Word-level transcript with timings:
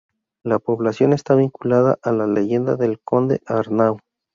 La 0.43 0.57
población 0.57 1.13
está 1.13 1.35
vinculada 1.35 1.99
a 2.01 2.11
la 2.11 2.25
leyenda 2.25 2.75
del 2.75 2.99
conde 3.01 3.39
Arnau. 3.45 3.99